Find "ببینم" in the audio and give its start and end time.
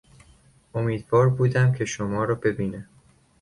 2.35-2.85